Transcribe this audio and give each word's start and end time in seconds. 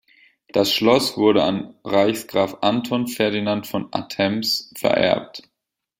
Das 0.47 0.73
Schloss 0.73 1.15
wurde 1.15 1.43
an 1.43 1.75
Reichsgraf 1.83 2.57
Anton 2.61 3.05
Ferdinand 3.07 3.67
von 3.67 3.89
Attems 3.91 4.73
vererbt. 4.75 5.43